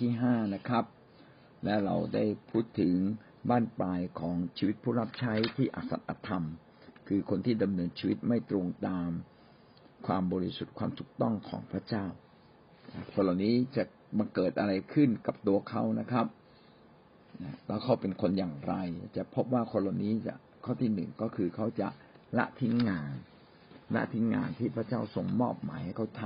[0.00, 0.84] ที่ห้านะครับ
[1.64, 2.94] และเราได้พูดถึง
[3.50, 6.44] บ้านปลายของชีวิตผู้รับใช้ที่อสัตอธรรม
[7.08, 9.10] คือคนที่ดำเนินชีวิตไม่ตรงตาม
[10.06, 12.04] ความบริสุทธิ์ความถูกต้องของพระเจ้า
[13.12, 13.84] คนเหล่านี้จะ
[14.18, 16.26] มาเกิดอะไรขึ้นกับตัวเขานะครับ
[17.66, 18.74] แล้วเขาเป็นคนอย่างไร
[19.16, 21.88] จะพบว่าคนเหล่านี้จะข้อที่หนึ่งก็คือเขาจะ
[22.38, 23.14] ละทิ้งงาน
[23.94, 26.22] ละทิ้งงานที่พระเจ้าทรงมอบหมายให้เขาท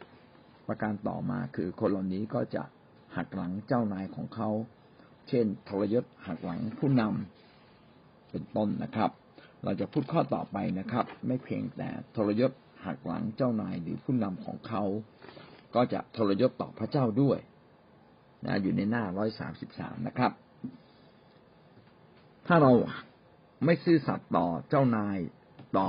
[0.00, 2.62] ำประการต่อมาคือคนเหล่านี้ก็จะ
[3.18, 4.50] หักหลังเจ้านายของเขา
[5.28, 9.10] เช่นทรยศหักหลังผู้นำเป็นต้นนะครับ
[9.64, 12.52] เราจะพูดข้อต่อไปนะครับ ไม่เพียงแต่ทรยศ
[12.86, 14.82] หักหลังเจ้านายหรือผู้นำของเขา
[15.74, 17.38] ก็จะทรยศต่อพระเจ้าด้วย
[18.46, 20.32] นะอยู่ในหน้าร้อยสามสิบสามนะครับ
[22.46, 22.72] ถ้าเรา
[23.64, 25.18] ไม่ซื่อสัตย์ต่อเจ้านาย
[25.78, 25.88] ต่อ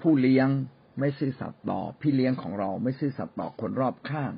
[0.00, 0.48] ผู้เลี้ยง
[1.00, 4.32] ไม่ซื่อสัตย์ต่อพี่เลี้ยงของเรา ไม่ซื่อสัตย์ต่อคนรอบข้าง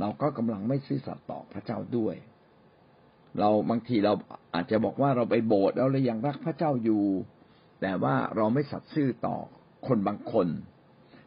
[0.00, 2.14] เราก็กำลังไม่ซื่อสัตย์ต่อพระเจ้าด้วย
[3.38, 4.12] เราบางทีเรา
[4.54, 7.04] อาจจะบอกว่าเราไปโบสถ์แล้วเรายังรักพระเจ้าอยู่
[7.80, 9.36] แต่ว่าเราไม่สัตย์ซื่อต่อ
[9.86, 10.48] คนบางคน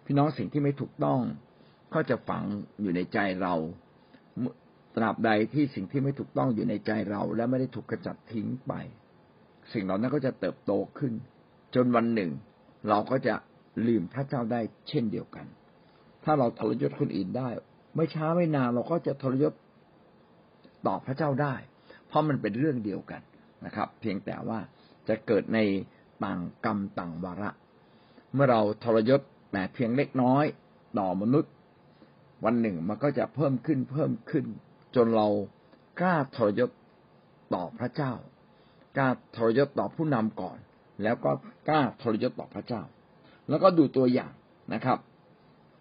[0.05, 1.19] พี่น้องสิ่งที่ไม่ถูกต้อง
[1.93, 2.43] ก็จะฝัง
[2.81, 3.53] อยู่ในใจเรา
[4.95, 8.73] ตราบใดที่สิ่งที่ไม่ถูกต้องอยู่ในใจเรา และไม่ได้ถูกกระจัดทิ้งไป
[9.73, 11.13] สิ่งเหล่านั้นก็จะเติบโตขึ้น
[11.75, 12.31] จนวันหนึ่ง
[12.89, 13.35] เราก็จะ
[13.87, 15.45] ลืมพระเจ้าได้เช่นเดียวกัน
[16.23, 17.49] ถ้าเราทรยศคนอื่นได้
[17.99, 19.53] ไม่ช้าไม่นานเราก็จะทรยศ
[20.87, 21.55] ต่อพระเจ้าได้
[22.07, 23.21] เพราะมันเป็นเรื่องเดียวกัน
[23.65, 24.59] นะครับ เพียงแต่ว่า
[25.07, 25.59] จะเกิดใน
[26.23, 27.49] ต่างกรรมต่างวาระ
[28.33, 30.45] เมื่อเราทรยศแต่เพียงเล็กน้อย
[30.99, 31.51] ต่อมนุษย์
[32.45, 34.45] วันหนึ่งมันก็จะเพิ่มขึ้นเพิ่มขึ้น
[34.95, 35.27] จนเรา
[36.01, 36.69] กล้าทรยศ
[37.53, 38.13] ต่อพระเจ้า
[38.97, 40.57] กล้าทรยศต่อผู้นำก่อน
[41.03, 41.31] แล้วก็
[41.69, 42.81] กล้าทรยศต่อพระเจ้า
[43.49, 44.33] แล้วก็ดูตัวอย่าง
[44.73, 44.97] นะครับ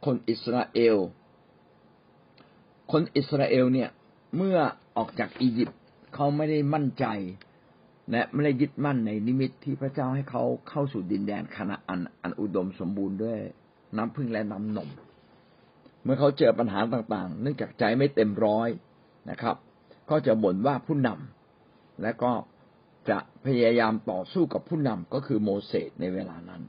[0.05, 0.97] คนอิสราเอล
[2.93, 3.91] คนอิสราเอลเนี่ย
[4.37, 4.59] เมื่อ
[4.97, 5.79] ออกจากอียิปต์
[6.15, 7.07] เขาไม่ได้มั่นใจ
[8.11, 13.39] และไม่ได้ยึดมั่นในนิมิตที่พระเจ้าให้เขาเข้าสู่ดินแดนคณะอันอันอุดมสมบูรณ์ด้วย
[13.97, 14.89] น้ำพึ่งและน้ำนม
[16.03, 18.69] เมื่อเขาเจอปัญหาต่างๆ เนื่องจากใจไม่เต็มร้อย
[19.31, 19.57] นะครับ
[20.11, 22.33] ก็จะบ่นว่าผู้นำและก็
[23.11, 26.63] จะพยายามต่อสู้กับผู้นำก็คือโมเสสในเวลานั้น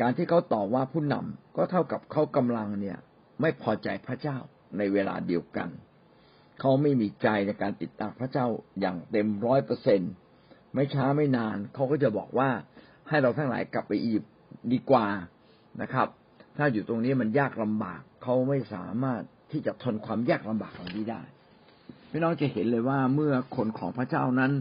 [0.00, 2.98] การที่เขาต่อว่าผู้นำก็เท่ากับเขากำลังเนี่ย
[3.40, 4.38] ไม่พอใจพระเจ้า
[4.78, 5.68] ในเวลาเดียวกัน
[6.60, 8.46] เขาไม่มีใจในการติดตามพระเจ้า
[8.80, 10.00] อย่างเต็มร้อยเปอร์เซ็น
[10.74, 12.48] ไม่ช้าไม่นาน เขาก็จะบอกว่า
[13.08, 14.32] ให้เราทั้งหลายกลับไปอียิปต์
[14.72, 15.06] ดีกว่า
[15.82, 16.08] นะครับ
[16.56, 21.22] ถ้าอยู่ตรงนี้มันยากลำบาก เขาไม่สามารถที่จะทนความยากลำบากเหล่านี้ได้
[22.10, 24.52] พี่น้องจะเห็นเลยว่าเมื่อคนของพระเจ้านั้น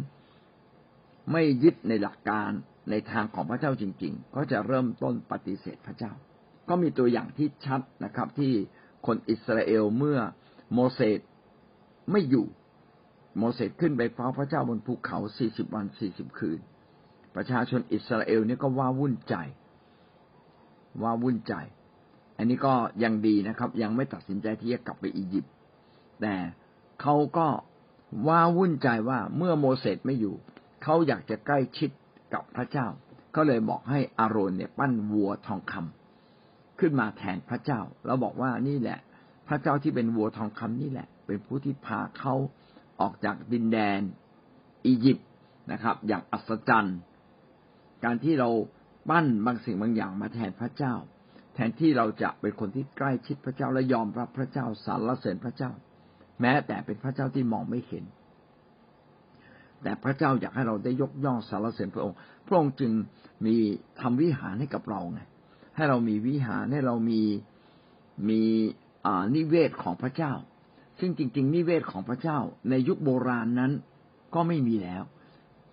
[1.31, 2.49] ไม่ยึดในหลักการ
[2.89, 6.11] ในทางของพระเจ้าจริง ๆ ก็จะเริ่มต้นปฏิเสธพระเจ้า
[6.69, 8.53] ก็มีตัวอย่างที่ชัดนะครับที่
[9.05, 10.19] คนอิสราเอลเมื่อ
[10.73, 11.19] โมเสส
[12.11, 12.45] ไม่อยู่
[13.37, 16.59] โมเสสขึ้นไปเฝ้าพระเจ้าบนภูเขาสี่สิบวันสี่สิบคืน
[17.35, 19.35] ประชาชนอิสราเอลนี่ก็ว่าวุ่นใจ
[21.01, 21.53] ว่าวุ่นใจ
[22.37, 25.53] อันนี้ก็ยังดีนะครับ ยังไม่ตัดสินใจที่จะกลับไปอียิปต์
[26.21, 26.35] แต่
[27.01, 27.47] เขาก็
[28.27, 30.35] ว่าวุ่นใจว่าเมื่อโมเสสไม่อยู่
[30.83, 31.89] เขาอยากจะใกล้ชิด
[32.33, 32.87] กับพระเจ้า
[33.35, 36.02] ก็เลยบอกให้อารอนเนี่ย ปั้นวัวทองคำ
[36.83, 38.99] ขึ้นมาแทนพระเจ้าแล้วบอกว่านี่แหละ
[39.47, 42.33] พระเจ้าที่เป็นวัวทองคำนี่แหละ เป็นผู้ที่พาเขา
[43.01, 43.99] ออกจากดินแดน
[44.85, 45.27] อียิปต์
[45.71, 46.97] นะครับ อย่างอัศจรรย์
[48.03, 48.49] การที่เรา
[49.09, 50.93] ปั้นบางสิ่งบางอย่างมาแทนพระเจ้า
[51.53, 55.71] แทนที่เราจะเป็นคนที่ใกล้ชิดพระเจ้าและยอมรับพระเจ้าสรรเสริญพระเจ้า
[56.41, 58.03] แม้แต่เป็นพระเจ้าที่มองไม่เห็น
[59.83, 62.17] แต่พระเจ้าอยากให้เราได้ยกย่องสรรเสริญพระองค์
[62.47, 62.91] พระองค์จึง
[63.45, 63.55] มี
[63.99, 65.21] ทำวิหารให้กับเราไง
[65.75, 67.21] ให้เรามีวิหารให้เรามี
[68.29, 68.41] มี
[69.35, 70.33] นิเวศของพระเจ้า
[70.99, 72.39] ซึ่งจริง ๆ นิเวศของพระเจ้า
[72.69, 73.71] ในยุคโบราณนั้น
[74.33, 75.03] ก็ไม่มีแล้ว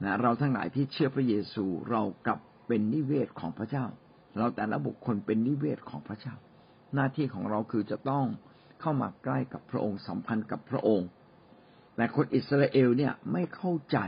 [0.05, 3.85] นะเราทั้งหลายที่เชื่อพระเยซูเรากลับเป็นนิเวศของพระเจ้า
[4.39, 6.35] เราแต่ละบุคคลเป็นนิเวศของพระเจ้า
[6.95, 8.25] หน้าที่ของเราคือจะต้อง
[8.81, 11.09] เข้ามาใกล้กับพระองค์สัมพันธ์กับพระองค์
[11.97, 13.99] แต่คนอิสราเอลเนี่ยไม่เข้าใจ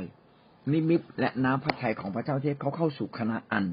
[0.72, 3.64] นิมิตและน้ำพระทัยของพระเจ้าที่เขาเข้าสู่คณะอัน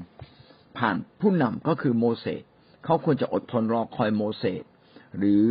[0.78, 2.42] ผ่านผู้นำก็คือโมเสส
[2.84, 4.62] เขาควรจะอดทนรอคอยโมเสส
[5.18, 5.44] หรือ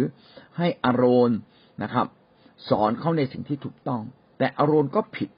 [0.58, 1.32] ให้อารอน
[1.84, 2.08] นะครับ
[2.70, 4.02] สอนเขาในสิ่งที่ถูกต้อง
[4.38, 5.30] แต่อารอนก็ผิด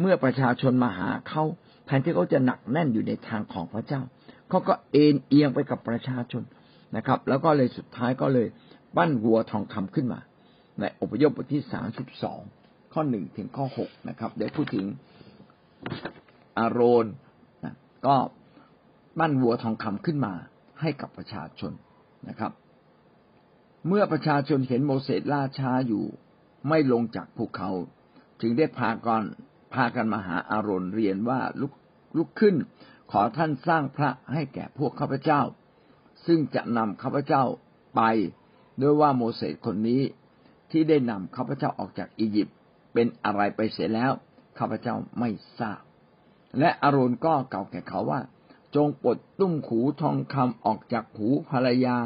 [0.00, 1.44] เมื่อประชาชนมาหาเขา
[1.86, 4.00] แทนที่เขาจะหนักแน่นอยู่ในทางของพระเจ้า
[4.48, 6.42] เขาก็เอ็นเอียงไปกับประชาชน
[6.96, 8.46] นะครับ แล้วก็เลยสุดท้ายก็เลย
[8.96, 10.20] ปั้นวัวทองคำขึ้นมา
[10.80, 12.40] ในอพยพบทที่สามสิบสอง
[12.92, 14.86] ข้อหนึ่งถึงข้อหกนะครับได้พูดถึง
[16.58, 17.06] อารอน
[18.06, 18.16] ก็
[19.20, 20.34] ปั้นวัวทองคำขึ้นมา
[20.80, 21.72] ให้กับประชาชน
[22.28, 22.52] นะครับ
[23.86, 26.04] เมื่อประชาชนเห็นโมเสสล่าช้าอยู่
[26.68, 27.70] ไม่ลงจากภูเขา
[28.40, 29.24] จึงได้พากัน
[29.74, 31.72] พากันมาหาอารอนเรียนว่าลุก
[32.16, 32.56] ลุกขึ้น
[33.10, 35.40] ขอท่านสร้างพระให้แก่พวกข้าพเจ้า
[36.26, 37.42] ซึ่งจะนำข้าพเจ้า
[37.96, 38.02] ไป
[38.80, 40.02] ด้วยว่าโมเสสคนนี้
[40.70, 42.56] ที่ได้นำข้าพเจ้าออกจากอียิปต์
[42.94, 44.12] เป็นอะไรไปเสียแล้ว
[44.58, 45.80] ข้าพเจ้าไม่ทราบ
[46.58, 48.20] และอารอนก็เก่าแก่เขาว่า
[48.74, 51.96] จงปลดตุ้มขูทองคำออกจากหูภรรยา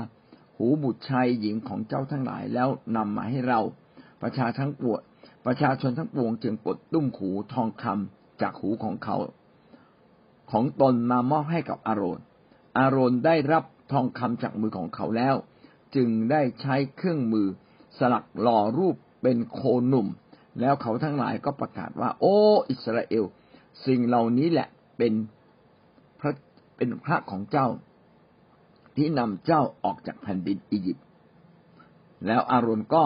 [0.57, 3.61] หูบุตรชายหญิงของเจ้าทั้งหลายแล้วนำมาให้เรา
[4.23, 5.01] ประชาทั้งปวด
[5.47, 9.17] ประชาชนทั้งปวงจึงปลดตุ้มขูทองคำจากหูของเขา
[10.51, 12.21] ของตนมามอบให้กับอารอน
[12.79, 15.35] อารอนได้รับทองคำจากมือของเขาแล้ว
[15.95, 17.47] จึงได้ใช้เครื่องมือ
[17.99, 20.07] สลักหล่อรูปเป็นโคหนุ่ม
[20.61, 22.37] แล้วเขาทั้งหลายก็ประกาศว่า โอ้
[22.71, 23.25] อิสราเอล
[23.87, 24.69] สิ่งเหล่านี้แหละ
[24.99, 25.13] เป็น
[26.77, 27.69] เป็นพระของเจ้า
[28.97, 31.07] ที่นำเจ้าออกจากแผ่นดินอียิปต์
[32.27, 33.05] แล้วอารอนก็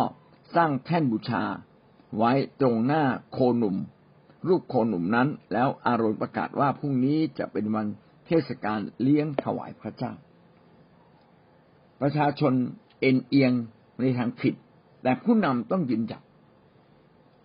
[0.56, 1.42] สร้างแท่นบูชา
[2.18, 3.76] ไว้ตรงหน้าโคหนุ่ม
[4.48, 7.86] รูปโคหนุ่มนั้น แล้วอารอนประกาศว่าพรุ่งนี้จะเป็นวัน
[8.26, 10.12] เทศกาลเลี้ยงถวายพระเจ้า
[12.00, 12.52] ประชาชน
[13.00, 13.52] เอ็นเอียง
[14.00, 14.54] ในทางผิด
[15.02, 16.22] แต่ผู้นำต้องยืนหยัด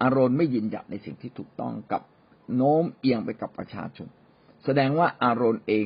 [0.01, 2.01] อารอนไม่ยืนหยัดในสิ่งที่ถูกต้องกับ
[2.55, 4.07] โน้มเอียงไปกับประชาชน
[4.63, 5.73] แสดงว่าอารอนเอ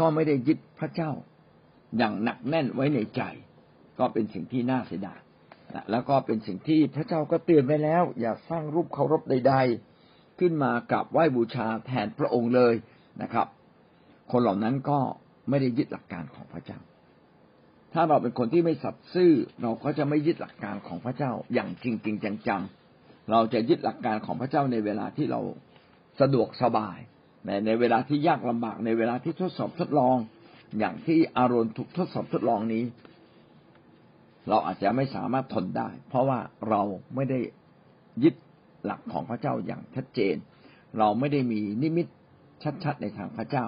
[0.00, 1.10] ก็ไม่ได้ยึดพระเจ้า
[1.98, 3.22] อย่างหนักแน่นไว้ในใจ
[3.98, 5.20] ก็เป็นสิ่งที่น่าเสียดาย
[5.90, 9.54] แล้วก็เป็นสิ่งที่พระเจ้าก็เตือนไปแล้ว อย่าสร้างรูปเคารพใด
[9.96, 12.74] ๆ ขึ้นมากับไหว้บูชาแทนพระองค์เลย
[13.22, 13.46] นะครับ
[14.32, 14.98] คนเหล่านั้นก็
[15.48, 16.78] ไม่ได้ยึดหลักการของพระเจ้า
[17.92, 22.16] ถ้าเราเป็นคนที่ไม่สัตย์ซื่อเราก็จะไม่ยึดหลักการของพระเจ้าอย่างจริงจริง
[22.48, 25.40] จังๆเราจะยึดหลักการของพระเจ้าในเวลาที่เรา
[26.20, 26.98] สะดวกสบาย
[27.66, 30.16] ในเวลาที่ยากลำบากในเวลาที่ทดสอบทดลอง
[30.78, 32.84] อย่างที่อารอนถูกทดสอบทดลองนี้
[34.48, 36.38] เราอาจจะไม่สามารถทนได้ เพราะว่า
[36.68, 36.82] เรา
[37.14, 37.40] ไม่ได้
[38.22, 38.34] ยึด
[38.84, 40.36] หลักของพระเจ้าอย่างชัดเจน
[40.98, 42.06] เราไม่ได้มีนิมิต
[42.84, 43.64] ชัดๆในทางพระเจ้า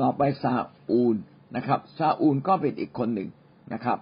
[0.00, 0.54] ต่อไปซา
[0.90, 1.16] อูล
[1.56, 3.28] นะครับ ซาอูลก็เป็นอีกคนหนึ่ง
[3.72, 3.98] นะครับ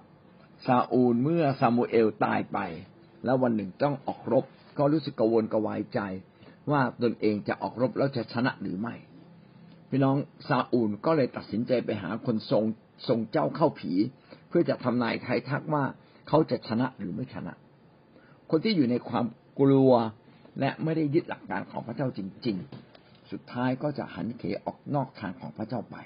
[0.67, 2.59] ซาอูลเมื่อซามูเอลตายไป
[3.25, 4.45] แล้ววันหนึ่งต้องออกรบ
[4.79, 6.01] ก็รู้สึกกังวลกระวายใจ
[6.73, 8.95] ว่าตนเองจะออกรบแล้วจะชนะหรือไม่
[9.91, 10.17] พี่น้อง
[10.49, 12.65] ซาอูลก็เลยตัดสินใจไปหาคนทรง
[13.09, 13.93] ทรงเจ้าเข้าผี
[14.49, 15.85] เพื่อจะทำนายทายทักว่า
[16.29, 17.55] เขาจะชนะหรือไม่ชนะ
[18.51, 19.27] คนที่อยู่ในความ
[19.61, 19.93] กลัว
[20.61, 22.57] และไม่ได้ยึดหลักการของพระเจ้าจริง
[22.95, 25.97] ๆ สุดท้ายก็จะหันเขออกนอกทางของพระเจ้าไป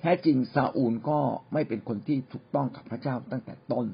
[0.00, 1.18] แท้จริงซาอูลก็
[1.52, 3.86] ไม่เป็นคนที่ถูกต้องกับพระเจ้าตั้งแต่ต้น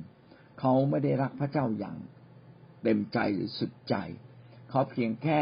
[0.61, 1.97] เขาไม่ได้รักพระเจ้าอย่าง
[2.83, 3.95] เต็มใจหรือสุดใจ
[4.71, 5.41] เขาเพียงแค่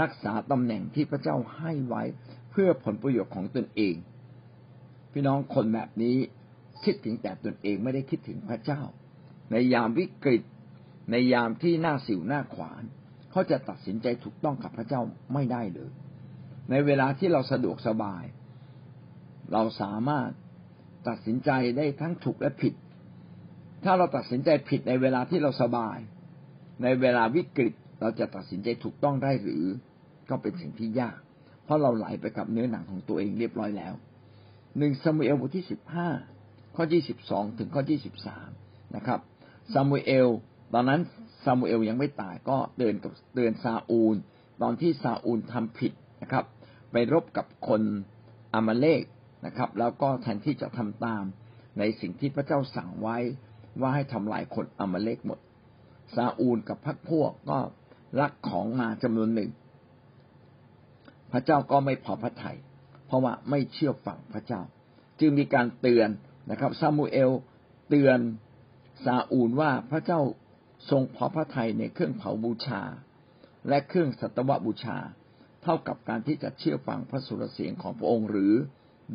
[0.00, 2.02] รักษาตำแหน่งที่พระเจ้าให้ไว้
[2.50, 3.94] เพื่อผลประโยชน์ของตนเอง
[5.12, 6.16] พี่น้องคนแบบนี้
[6.84, 8.80] คิดถึงแต่ตนเองไม่ได้คิดถึงพระเจ้า
[9.50, 10.42] ในยามวิกฤต
[11.10, 12.82] ในยามที่หน้าสิวหน้าขวาน
[13.30, 15.00] เขาจะตัดสินใจถูกต้องกับพระเจ้า
[15.34, 15.90] ไม่ได้เลย
[16.70, 18.24] ในเวลาที่เราสะดวกสบาย
[19.52, 20.30] เราสามารถ
[21.08, 22.74] ตัดสินใจได้ทั้งถูกและผิด
[23.84, 25.98] ถ้าเราตัดสินใจผิดในเวลาที่เราสบาย
[26.82, 29.64] ในเวลาวิกฤต เราจะตัดสินใจถูกต้องได้หรือ
[30.30, 31.18] ก็เป็นสิ่งที่ยาก
[31.64, 33.94] เพราะเราไหลไปกับเนื้อหนังของตัวเองเรียบร้อยแล้ว
[34.78, 36.08] หนึ่งซามูเอลบทที่สิบห้า
[36.76, 38.48] ข้อยี่สิบสองถึงข้อยี่สิบสาม
[38.96, 39.20] นะครับ
[39.72, 40.28] ซามูเอล
[40.74, 41.00] ตอนนั้น
[41.44, 44.16] ซามูเอลยังไม่ตายก็เดินกับเดินซาอูล
[44.62, 45.92] ตอนที่ซาอูลทำผิด
[46.22, 46.44] นะครับ
[46.92, 47.82] ไปรบกับคน
[48.54, 49.02] อามาเลก
[49.46, 51.24] นะครับ แล้วก็แทนที่จะทำตาม
[51.78, 53.16] ในสิ่งที่พระเจ้าสั่งไว้
[53.80, 55.38] ว่าให้ทำลายคนอมาเลกหมด
[56.14, 57.58] ซาอูลกับพรรคพวกก็
[58.20, 59.50] ลักของมาจำนวนหนึ่ง
[61.32, 62.56] พระเจ้าก็ไม่พอพระทยัย
[63.06, 64.62] เพราะว่าไม่เชื่อฟังพระเจ้า
[65.20, 66.08] จึงมีการเตือน
[66.50, 67.30] นะครับซามูเอล
[67.88, 68.18] เตือน
[69.04, 70.20] ซาอูลว่าพระเจ้า
[70.90, 72.82] ทรงพอพระทัยในเครื่องเผาบูชา
[73.68, 74.98] และเครื่องสัตวบูชา
[75.62, 78.54] เท่ากับการที่จะเชื่อฟังพระสุรเสียงของพระองค์หรือ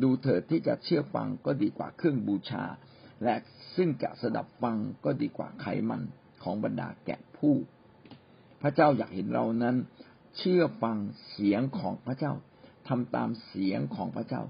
[0.02, 2.64] ดูเถิดที่จะเชื่อฟังก็ดีกว่าเครื่องบูชา
[3.24, 3.34] และ
[3.76, 6.02] ซึ่งจะสดับฟังก็ดีกว่าไขมัน
[6.42, 7.54] ของบรรดาแกะผู้
[8.62, 9.76] พระเจ้าอยากเห็นเรานั้น
[10.36, 10.96] เชื่อฟัง
[11.30, 12.32] เสียงของพระเจ้า
[12.88, 14.42] ทำตามเสียงของพระเจ้า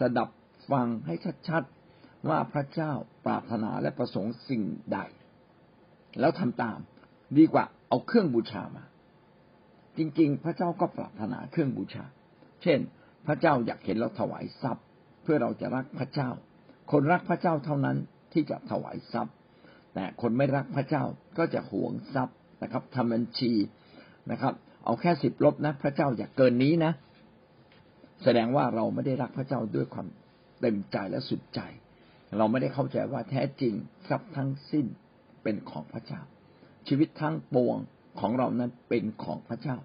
[0.00, 0.28] สดับ
[0.70, 1.14] ฟังให้
[1.48, 2.92] ชัดๆว่าพระเจ้า
[3.26, 4.98] ปรารถนาและประสงค์สิ่งใด
[6.20, 6.78] แล้วทำตาม
[7.38, 8.84] ดีกว่าเอาเครื่องบูชามา
[9.98, 12.04] จริงๆ พระเจ้าก็ปรารถนาเครื่องบูชา
[12.62, 12.78] เช่น
[13.26, 14.84] พระเจ้าอยากเห็นเราถวายทรัพย์
[15.22, 16.30] เพื่อเราจะรักพระเจ้า
[16.92, 17.96] คนรักพระเจ้าเท่านั้น
[18.32, 19.34] ที่จะถวายทรัพย์
[19.94, 21.04] แต่คนไม่รักพระเจ้า
[21.38, 23.52] ก็จะหวงทรัพย์ นะครับทำบัญชี
[24.30, 26.92] นะครับ เอาแค่สิบลบนะ พระเจ้าอย่าเกินนี้นะ
[28.24, 30.06] แสดงว่าเราไม่ได้รักพระเจ้าด้วยความ
[30.60, 31.60] เต็มใจและสุดใจ
[32.38, 33.74] เราไม่ได้เข้าใจว่าแท้จริง
[34.08, 34.86] ทรัพย์ทั้งสิ้น
[35.42, 36.20] เป็นของพระเจ้า
[36.88, 37.76] ชีวิตทั้งปวง
[38.20, 39.76] ของเรานั้นเป็นของพระเจ้า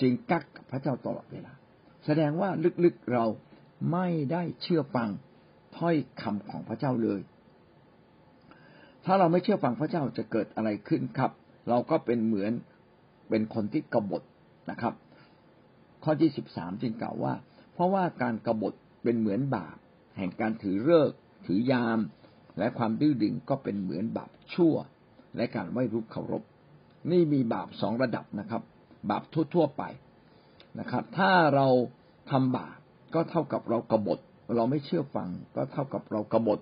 [0.00, 1.52] จึงกักพระเจ้าตลอดเวลา
[2.06, 2.50] แสดงว่า
[2.84, 3.26] ลึกๆเรา
[3.92, 5.08] ไม่ได้เชื่อฟัง
[5.76, 7.20] ถ้อยคำของพระเจ้าเลย
[9.04, 11.30] ถ้าเราไม่เชื่อฟังพระเจ้าจะเกิดอะไรขึ้นครับ
[11.68, 12.52] เราก็เป็นเหมือน
[13.28, 14.22] เป็นคนที่กบฏ
[14.70, 14.94] นะครับ
[16.04, 17.34] ข้อที่สิบสามจึงกล่าวว่า
[17.74, 19.76] เพราะว่าการกรบฏเป็นเหมือนบาป
[20.16, 21.10] แห่งการถือเลิก
[21.46, 21.98] ถือยาม
[22.58, 24.74] และความดื้อดึงก็เป็นเหมือนบาปชั่ว
[25.36, 26.42] และการไหว้รูปเคารพ
[27.10, 28.62] นี่มีบาปสองระดับนะครับ
[29.10, 29.22] บาป
[29.54, 29.82] ทั่วๆไป
[30.80, 31.66] นะครับ ถ้าเรา
[32.30, 32.76] ทำบาป
[33.14, 34.18] ก็เท่ากับเรากรบฏ
[34.54, 36.58] เราไม่เชื่อฟัง ก็เท่ากับเรากรบฏ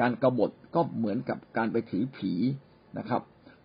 [0.00, 2.32] การกรบฏก็เหมือนกับการไปถือผี
[2.98, 3.22] นะครับ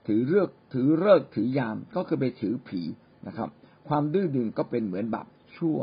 [0.08, 2.82] ถือเลิกถือเลิกถือยามก็คือไปถือผี
[3.28, 3.50] นะครับ
[3.90, 5.78] ความดื้อดึงก็เป็นเหมือนบาปชั่ว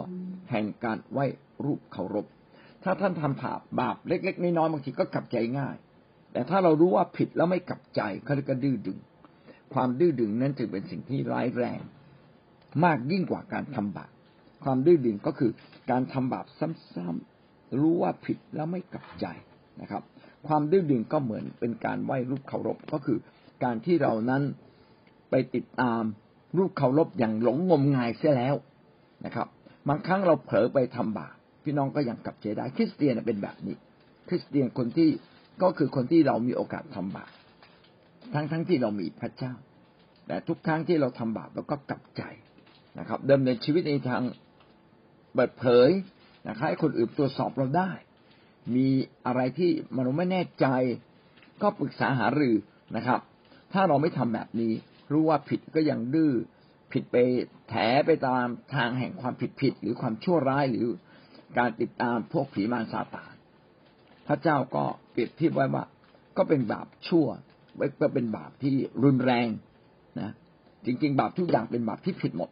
[0.50, 1.26] แห่งการไหว้
[1.64, 2.26] รูปเคารพ
[2.84, 5.76] ถ้าท่านทำบาปบาปเล็ก ๆ น้อยๆบางทีก็กลับใจง่าย
[6.32, 8.98] แต่ถ้าเรารู้ว่าผิดแล้วไม่กลับใจเขาเรียกดื้อดึง
[9.74, 11.80] ความดื้อดึงนั้นจึงเป็นสิ่งที่ร้ายแรง
[12.84, 14.10] มากยิ่งกว่าการทำบาป
[14.64, 15.50] ความดื้อดึงก็คือ
[15.90, 16.46] การทำบาป
[16.94, 19.26] ซ้ำๆรู้ว่าผิดแล้วไม่กลับใจ
[19.80, 20.02] นะครับ
[20.46, 23.18] ความดื้อดึงก็เหมือนเป็นการไหว้รูปเคารพก็คือ
[23.62, 24.42] การที่เรานั้น
[25.30, 26.02] ไปติดตาม
[26.56, 28.54] รูปเคารพอย่างหลงงมงายเสียแล้ว
[29.24, 29.48] นะครับ
[29.88, 31.34] บางครั้งเราเผลอไปทำบาป
[31.64, 33.76] พี่น้องก็ยังกลับใจได้คริสเตียนเป็นแบบนี้
[34.28, 35.10] คริสเตียนคนที่
[35.62, 37.30] ก็คือคนที่เรามีโอกาสทำบาป
[38.34, 39.52] ทั้งทั้งที่เรามีพระเจ้า
[40.26, 42.22] แต่ทุกครั้งที่เราทำบาปเราก็กลับใจ
[42.98, 44.22] นะครับเดิมในชีวิตในทาง
[45.34, 45.90] เปิดเผย
[46.48, 47.90] นะครับให้คนอื่นตรวจสอบเราได้
[48.76, 48.88] มี
[49.26, 50.66] อะไรที่มนุษย์ไม่แน่ใจ
[51.62, 52.56] ก็ปรึกษาหารือ
[52.96, 53.20] นะครับ
[53.76, 54.72] ถ้าเราไม่ทำแบบนี้
[55.12, 56.32] รู้ว่าผิดก็ยังดื้อ
[56.92, 57.16] ผิดไป
[57.68, 57.74] แถ
[58.06, 60.86] ไปตามทางแห่งความผิดผิดหรือความชั่วร้ายหรือ
[61.58, 63.34] การติดตามพวกผีมารซาตาน
[64.26, 65.84] พระเจ้าก็เปรียบเทียบไว้ว่า
[66.36, 67.26] ก็เป็นบาปชั่ว
[68.02, 69.48] ก็เป็นบาปที่รุนแรง
[70.20, 70.30] นะ
[70.86, 72.50] จริงๆ บาปทุกอย่างเป็นบาปที่ผิดหมด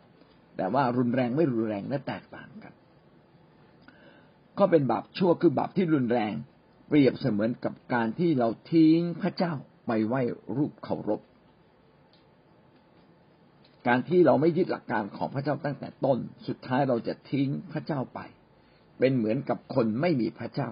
[0.56, 2.72] แต่ว่ารุนแรงไม่รุนแรงและแตกต่างกัน
[4.58, 6.32] ก็เป็นบาปชั่วคือบาปที่รุนแรง
[6.88, 9.54] เปรียบเสมือนกับการที่เราทิ้งพระเจ้า
[9.86, 10.20] ไปไหว้
[10.56, 11.20] รูปเคารพ
[13.86, 18.20] การที่เราไม่ยึดหลักการของพระเจ้าตั้งแต่ต้น สุดท้ายเราจะทิ้งพระเจ้าไป
[18.98, 20.68] เป็นเหมือนกับคนไม่มีพระเจ้า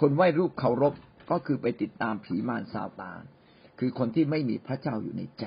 [0.00, 0.94] คนไหว้รูปเคารพ
[1.30, 3.22] ก็คือไปติดตามผีมารซาตาน
[3.78, 5.46] คือคนที่ไม่มีพระเจ้าอยู่ในใจ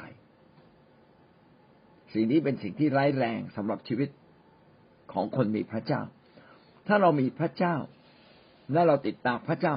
[2.14, 4.10] สิ่งนี้เป็นสิ่งที่ร้ายแรงสำหรับชีวิต
[5.14, 6.02] ของคนมีพระเจ้า
[6.88, 7.76] ถ้าเรามีพระเจ้า
[8.74, 9.76] และเราติดตามพระเจ้า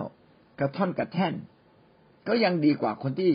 [0.60, 1.34] กระท่อนกระแท่น
[2.30, 3.32] ก็ยังดีกว่าคนที่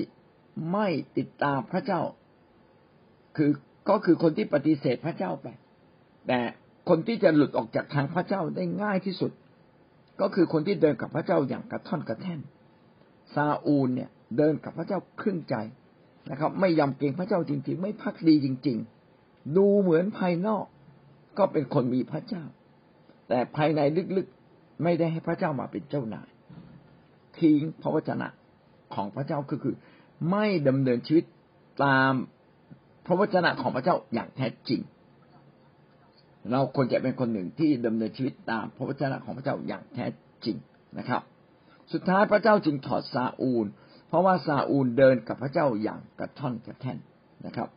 [0.73, 0.87] ไม่
[1.17, 2.01] ติดตามพระเจ้า
[3.37, 3.51] คือ
[3.89, 5.47] ก็คือคนที่ปฏิเสธพระเจ้าไป
[6.27, 6.39] แต่
[6.89, 9.31] คนที่จะหลุดออกจากทางพระเจ้าได้ง่ายที่สุด
[10.21, 12.39] ก็คือคนที่เดินกับพระเจ้าอย่างกระท่อนกระแท่น
[13.33, 15.55] ซาอูลเนี่ย เดินกับพระเจ้าครึ่งใจ
[16.31, 18.77] นะครับ ไม่ยำเกรงพระเจ้าจริง ๆ ไม่พักดีจริง
[19.15, 20.65] ๆ ดูเหมือนภายนอก
[21.37, 22.43] ก็เป็นคนมีพระเจ้า
[23.27, 23.81] แต่ภายใน
[24.17, 26.29] ลึกๆไม่ได้ให้พระเจ้ามาเป็นเจ้านาย
[27.37, 28.27] ทิ้งพระวจนะ
[28.93, 29.75] ของพระเจ้าก็คือ
[30.31, 31.25] ไม่ดำเนินชีวิต
[31.83, 32.11] ตาม
[33.05, 34.81] พระวจนะของพระเจ้าอย่างแท้จริง
[36.51, 40.05] เราควรจะเป็นคนหนึ่งที่ดำเนินชีวิตตามพระวจนะของพระเจ้าอย่างแท้
[40.45, 40.57] จริง
[40.97, 41.21] นะครับ
[41.93, 43.65] สุดท้ายพระเจ้าจึงถอดซาอูล
[44.07, 46.97] เพราะว่าซาอูลเดินกับพระเจ้าอย่างกระท่อนกระแท่น
[47.45, 47.69] นะครับ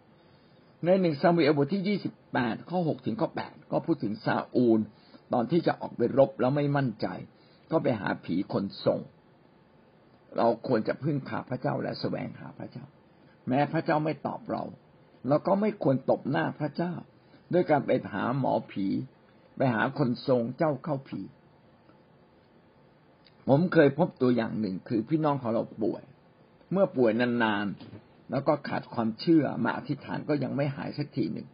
[0.85, 4.79] ในหนึ่งซามูเอลบทที่ยี่สิบแปดข้อหกถึงข้อแปดก็พูดถึงซาอูล
[5.33, 7.07] ตอนที่จะออกไปรบแล้วไม่มั่นใจ
[7.71, 9.01] ก็ไปหาผีคนส่ง
[10.37, 12.85] เราควรจะพึ่งพาพระเจ้าและแสวงหาพระเจ้า
[13.49, 14.65] แม้พระเจ้าไม่ตอบเรา
[15.29, 16.93] เราก็ไม่ควรตบหน้าพระเจ้า
[17.53, 18.87] ด้วยการไปหาหมอผี
[19.57, 21.21] ไปหาคนทรงเจ้าเข้าผี
[23.49, 26.03] ผมเคยพบตัวอย่างหนึ่งคือพี่น้องของเราป่วย
[26.73, 31.49] เมื่อป่วยนานๆแล้วก็ขาดความเชื่อมาอธิษฐานก็ยังไม่หายสักทีหนึ่ง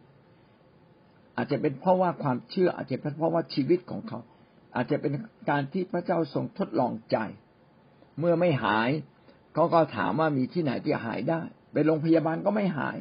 [1.37, 4.19] อาจจะเป็นเพราะว่าความเชื่อ อาจจะเป็นเพราะว่าชีวิตของเขา
[4.75, 5.13] อาจจะเป็น
[5.49, 7.17] การที่พระเจ้าทรงทดลองใจ
[8.19, 8.89] เมื่อไม่หาย
[9.53, 11.41] เขาก็ถามว่ามีที่ไหนที่หายได้
[11.73, 12.97] ไปโรงพยาบาลก็ไม่หาย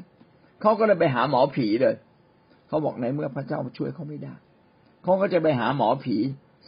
[0.60, 1.94] เขาก็เลยไปหาหมอผีเลย
[2.68, 4.34] เขาบอกในเมื่อพระเจ้าช่วยเขาไม่ได้
[5.02, 6.16] เขาก็จะไปหาหมอผี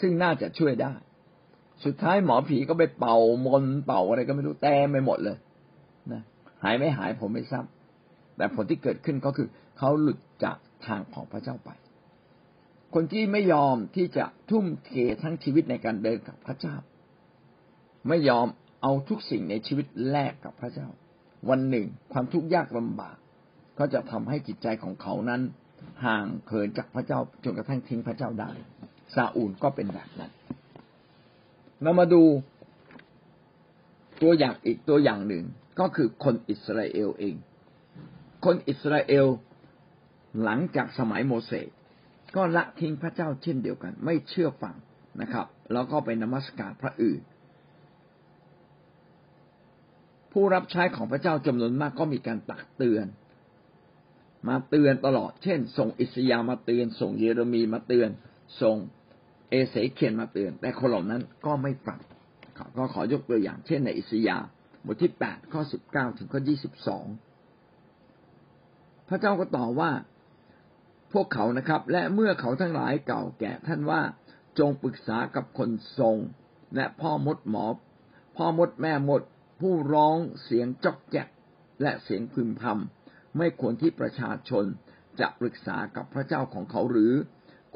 [0.01, 0.93] ซึ่งน่าจะช่วยได้
[1.85, 5.37] สุดท้ายหมอผีก็ไปเป่ามนเป่าอะไรก็ไม่รู้แต้ไม่หมดเลย
[6.13, 6.23] นะ
[6.63, 7.65] หายไม่หายผมไม่ทราบ
[8.37, 9.49] แต่ผลที่เกิดขึ้นก็คือ
[9.79, 11.71] เขาหลุดจากทางของพระเจ้าไป
[12.95, 14.91] คนที่ไม่ยอมที่จะทุ่มเท
[15.23, 16.75] ทั้งชีวิตในการเดินกับพระเจ้า
[18.09, 18.47] ไม่ยอม
[18.83, 20.89] เอาทุกสิ่งในชีวิตแลกกับพระเจ้า
[21.51, 23.17] วันหนึ่ง ความทุกข์ยากลำบาก
[23.79, 25.43] ก็จะทำให้จิตใจของเขานั้น
[26.05, 28.51] ห่างเหินจากพระเจ้าจนกระทั่งทิ้งพระเจ้าได้
[29.15, 30.33] ซาอูลก็เป็นแบบนั้น
[31.83, 32.23] เรามาดู
[34.23, 35.45] ตัวอย่างอีกตัวอย่างหนึ่ง
[35.81, 37.37] ก็คือคนอิสราเอลเอง
[38.45, 39.27] คนอิสราเอล
[40.45, 41.69] หลังจากสมัยโมเสส
[42.37, 44.75] ก็ละทิ้งพระเจ้าเช่นเดียวกัน ไม่เชื่อฟัง
[45.21, 47.21] นะครับ แล้วก็ไปนมัสการพระอื่น
[50.39, 53.07] ผู้รับใช้ของพระเจ้าจำนวนมากก็มีการตักเตือน
[54.49, 58.11] มาเตือนตลอด เช่น ส่งอิสยามาเตือน ส่งเยเรมีมาเตือน
[58.63, 58.77] ส่ง
[59.51, 62.01] เอเสเคียนมาเตือน แต่คนเหล่านั้นก็ไม่ฟัง
[62.77, 64.39] ก็ขอยกตัวอย่าง เช่น ในอิสยา
[64.85, 67.07] บทที่แปดข้อสิบเก้าถึงข้อยี่สิบสอง
[69.09, 69.91] พระเจ้าก็ตอบว่า
[71.13, 74.01] พวกเขานะครับ และเมื่อเขาทั้งหลายเก่าแก่ท่านว่า
[74.59, 76.17] จงปรึกษากับคนทรง
[76.75, 77.67] และพ่อมดหมอ
[78.37, 79.23] พ่อมดแม่มด
[79.61, 81.29] ผู้ร้องเสียงจอกแจก
[81.83, 84.65] และเสียงพึมพำไม่ควรที่ประชาชน
[85.21, 87.13] จะปรึกษากับพระเจ้าของเขาหรือ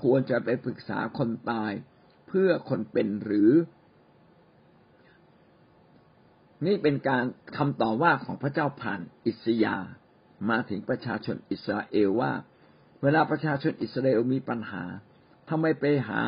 [0.02, 1.72] ควรจะไปปรึกษาคนตาย
[2.28, 3.50] เพื่อคนเป็นหรือ
[6.66, 7.24] นี่เป็นการ
[7.56, 9.76] คำต่อว่าของพระเจ้าผ่านอิสยา
[10.50, 12.32] มาถึงประชาชนอิสราเอลว่า
[13.02, 14.84] เวลาประชาชนอิสราเอลมีปัญหา
[15.48, 16.22] ทำไมไปหา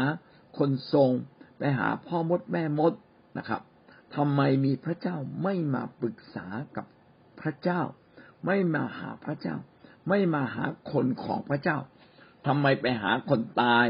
[0.59, 1.11] คนทรง
[1.59, 2.93] ไปหาพ่อมดแม่มด
[3.39, 3.63] นะครับ
[4.17, 6.87] ทำไมมีพระเจ้าไม่มาปรึกษากับ
[7.41, 7.81] พระเจ้า
[8.47, 9.57] ไม่มาหาพระเจ้า
[10.09, 11.79] ไม่มาหาคนของพระเจ้า
[12.47, 13.87] ทำไมไปหาคนตาย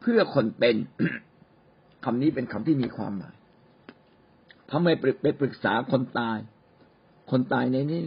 [0.00, 0.76] เพื่อคนเป็น
[2.04, 3.36] คำนี้เป็นคำที่มีความหมาย
[4.70, 4.88] ทำไม
[5.22, 6.38] ไปปรึกษาคนตาย
[7.30, 8.00] คนตายในนี้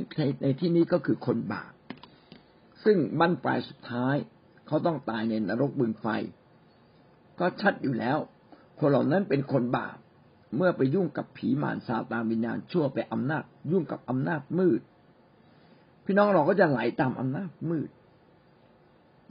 [0.43, 1.74] ในที่นี้ก็คือคนบาป
[2.83, 4.15] ซึ่งบั้นปลายสุดท้าย
[4.67, 6.07] เขาต้องตายในนรกบึงไฟ
[7.39, 8.17] ก็ชัดอยู่แล้ว
[8.79, 9.97] คนเหล่านั้นเป็นคนบาป
[10.56, 14.82] เมื่อไปยุ่งกับผีมารซาตานวิญญาณชั่วไปอำนาจ ยุ่งกับอำนาจมืด
[16.06, 17.90] พี่น้องเราก็จะไหลตามอำนาจมืด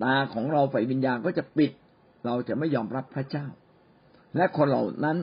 [0.03, 1.71] ตาของเราฝ่ายวิญญาณก็จะปิด
[2.27, 3.47] เราจะไม่ยอมรับพระเจ้า
[4.37, 5.19] และคนเหล่านั้น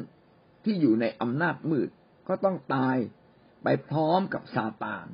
[0.64, 1.90] ที่อยู่ในอำนาจมืด
[2.28, 2.98] ก็ต้องตาย
[3.64, 5.08] ไปพร้อมกับซาตาน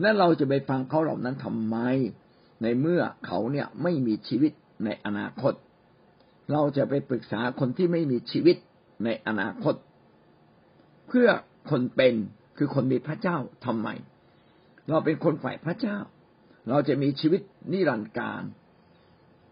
[0.00, 1.76] และเราจะไปฟังเขาเหล่านั้นทำไม
[2.62, 4.52] ในเมื่อเขาเนี่ยไม่มีชีวิต
[4.84, 5.54] ในอนาคต
[6.52, 8.56] เราจะไปปรึกษาคนที่ไม่มีชีวิต
[9.04, 9.74] ในอนาคต
[11.08, 11.28] เพื่อ
[11.70, 12.14] คนเป็น
[12.58, 13.36] คือคนมีพระเจ้า
[13.66, 13.88] ทำไม
[14.88, 15.98] เราเป็นคนฝ่ายพระเจ้า
[16.68, 17.40] เราจะมีชีวิต
[17.72, 18.42] นิรันดร์การ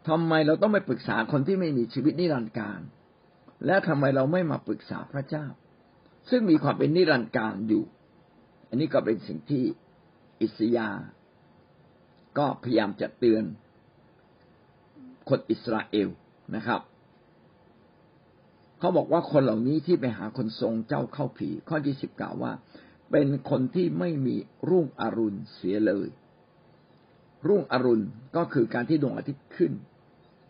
[0.08, 2.80] ทำไมเราต้องไปปรึกษาคนที่ไม่มีชีวิตนิรันดร์การ
[3.66, 5.46] และทำไมเราไม่มาปรึกษาพระเจ้า
[6.30, 7.84] ซึ่งมีความเป็นนิรันดร์การอยู่
[8.68, 9.64] อันนี้ก็เป็นสิ่งที่
[10.42, 10.88] อิสยา
[12.38, 13.44] ก็พยายามจะเตือน
[15.28, 16.08] คนอิสราเอล
[16.56, 16.80] นะครับ
[18.82, 22.52] เขาบอกว่าคนเหล่านี้ที่ไปหาคนทรงเจ้าเข้าผี ข้อที่สิบกล่าวว่า
[23.10, 24.36] เป็นคนที่ไม่มี
[24.70, 26.08] รุ่งอรุณเสียเลย
[27.48, 28.04] รุ่งอรุณ
[28.36, 29.72] ก็คือการที่ดวงอาทิตย์ขึ้น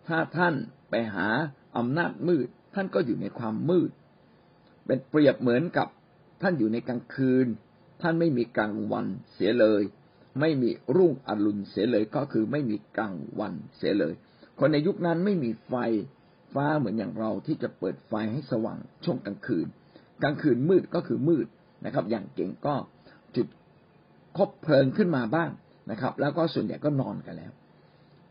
[0.07, 0.55] ถ้าท่าน
[0.91, 1.29] ไปหา
[1.77, 3.91] อำนาจมืด ท่านก็อยู่ในความมืด
[4.87, 5.89] เป็นเปรียบเหมือนกับ
[6.43, 7.47] ท่านอยู่ในกลางคืน
[8.03, 9.83] ท่านไม่มีกลางวันเสียเลย
[10.41, 14.15] ไม่มีรุ่งอรุณเสียเลยก็คือไม่มีกลางวันเสียเลย
[14.59, 15.75] คนในยุคนั้นไม่มีไฟ
[16.55, 19.67] ฟ้าเหมือนอย่างเราที่จะเปิดไฟให้สว่างช่วงกลางคืน
[20.23, 21.47] กลางคืนมืดก็คือมืด
[21.85, 22.75] นะครับ อย่างเก่งก็
[23.37, 23.47] จุด
[24.37, 25.51] คบเพลิงขึ้นมาบ้าง
[25.91, 27.53] นะครับ แล้วก็ส่วนใหญ่ก็นอนกันแล้ว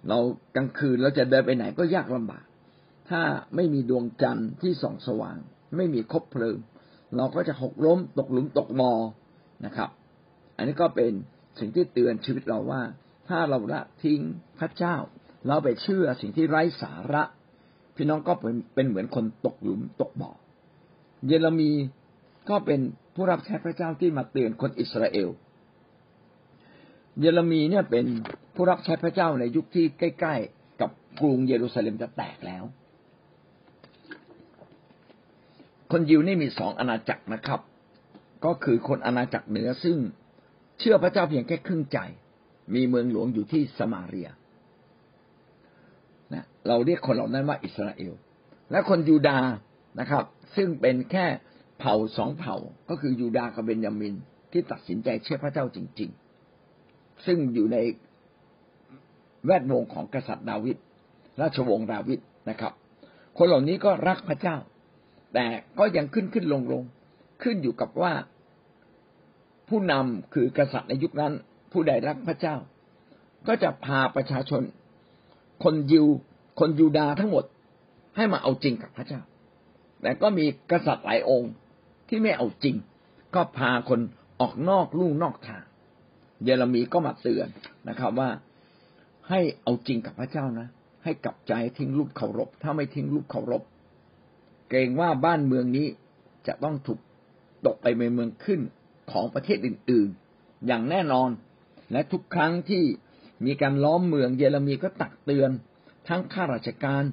[0.09, 0.19] เรา
[0.55, 2.45] กลางคืนเราจะเดินไปไหนก็ยากลำบาก
[3.09, 3.21] ถ้า
[3.55, 5.37] ไม่มีดวงจันทร์ที่ส่องสว่าง
[5.75, 6.57] ไม่มีคบเพลิง
[7.17, 8.91] เราก็จะหกล้มตกหลุมตกมอ
[9.65, 9.89] นะครับ
[10.57, 11.11] อันนี้ก็เป็น
[11.59, 12.81] สิ่งที่เตือนชีวิตเราว่า
[13.27, 14.21] ถ้าเราละทิ้ง
[14.59, 14.95] พระเจ้า
[15.47, 17.23] เราไปเชื่อสิ่งที่ไร้สาระ
[17.95, 20.31] พี่น้องก็เป็นเป็นเหมือนคนตกหลุมตกบ่อ
[21.27, 21.71] เยเรมี
[22.49, 22.79] ก็เป็น
[23.15, 25.29] ผู้รับใช้พระเจ้าที่มาเตือนคนอิสราเอล
[27.19, 28.05] เยเรมีเนี่ยเป็น
[28.55, 30.89] ผู้รับใช้พระเจ้าในยุคที่ใกล้ ๆ กับ
[31.21, 32.63] กรุงเยรูซาเล็มจะแตกแล้ว
[35.91, 37.61] คนยิวนี่มีสองอาณาจักรนะครับ
[38.45, 39.97] ก็คือคนอาณาจักรเหนือซึ่ง
[40.79, 41.99] เชื่อพระเจ้าเพียงแค่ครึ่งใจ
[42.75, 44.40] มีเมืองหลวงอยู่ที่สมาเรียนะ
[46.67, 48.13] เราเรียกคนเหล่านั้นว่าอิสราเอล
[48.71, 49.49] และคนยูดาห์
[49.99, 50.23] นะครับ
[50.55, 51.25] ซึ่งเป็นแค่
[51.79, 52.55] เผ่าสองเผ่า
[52.89, 54.15] ก็คือยูดาห์กับเบนยามิน
[54.51, 56.09] ที่ตัดสินใจเชื่อพระเจ้าจริง
[56.67, 57.77] ๆ ซึ่งอยู่ใน
[59.45, 60.77] แวดวงของกษัตริย์ดาวิด
[61.41, 62.19] ราชวงศ์ดาวิด
[62.49, 62.73] นะครับ
[63.37, 64.57] คนเหล่านี้ก็รักพระเจ้า
[65.33, 65.45] แต่
[65.79, 66.83] ก็ยังขึ้นขึ้นลงลง
[67.43, 68.13] ขึ้นอยู่กับว่า
[69.69, 71.33] ผู้นำคือกษัตริย์ในยุคนั้น
[71.71, 72.55] ผู้ใดรักพระเจ้า
[73.47, 74.61] ก็จะพาประชาชน
[75.63, 76.07] คนยิว
[76.59, 77.43] คนยูดาทั้งหมด
[78.15, 79.21] ให้มาเอาจริงกับพระเจ้า
[80.01, 81.51] แต่ก็มีกษัตริย์หลายองค์
[82.07, 82.75] ที่ไม่เอาจริง
[83.35, 83.99] ก็พาคน
[84.39, 85.63] ออกนอกลู่นอกทาง
[86.43, 87.47] เยเรมีก็มาเตือน
[87.89, 88.29] นะครับว่า
[89.29, 90.67] ให้เอาจริงกับพระเจ้านะ
[91.03, 93.61] ให้กลับใจทิ้งรูปเคารพ ถ้าไม่ทิ้งรูปเคารพ
[94.69, 95.87] เกรงว่าบ้านเมืองนี้
[96.47, 96.99] จะต้องถูก
[97.65, 98.61] ตกไปในเมืองขึ้น
[99.11, 101.29] ของประเทศอื่นๆ อย่างแน่นอน
[101.91, 102.83] และทุกครั้งที่
[103.45, 105.51] มีการล้อมเมืองเยเรมีก็ตักเตือน
[106.07, 107.03] ทั้งข้าราชการ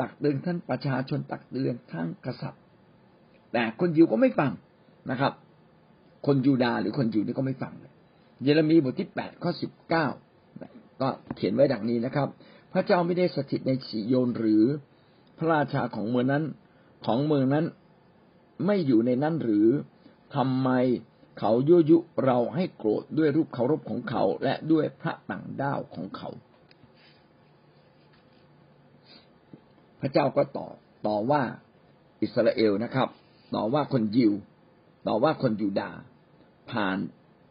[0.00, 2.62] ตักเตือนท่านประชาชนตักเตือนทั้งกษัตริย์
[3.52, 4.52] แต่คนยิวก็ไม่ฟัง
[5.10, 5.32] นะครับ
[6.26, 7.92] คนยูดาหรือคนยิวนี่ก็ไม่ฟังเย
[8.42, 10.06] เยเรมีบทที่แปดข้อสิบเก้า
[11.00, 12.28] ก็เขียนไว้ดังนี้นะครับ
[12.72, 14.64] พระเจ้าไม่ได้สถิตในสิโยนหรือ
[15.38, 16.44] พระราชาของเมืองนั้น
[17.06, 17.66] ของเมืองนั้น
[18.66, 19.68] ไม่อยู่ในนั้นหรือ
[20.34, 20.70] ทำไม
[21.38, 26.28] เขายั่วยุเราให้โกรธด้วยรูปเคารพของเขาและด้วยพระต่างด้าวของเขา
[30.00, 30.68] พระเจ้าก็ต่อ
[31.06, 31.42] ต่อว่า
[32.22, 33.08] อิสราเอลนะครับ
[33.54, 34.32] ต่อว่าคนยิว
[35.06, 35.90] ต่อว่าคนยูดา
[36.70, 36.96] ผ่าน